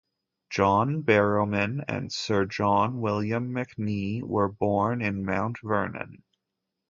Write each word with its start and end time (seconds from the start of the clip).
John 0.49 1.03
Barrowman 1.03 1.85
and 1.87 2.11
Sir 2.11 2.45
John 2.45 3.01
William 3.01 3.51
McNee 3.51 4.23
were 4.23 4.47
born 4.49 4.99
in 4.99 5.23
Mount 5.25 5.59
Vernon. 5.61 6.23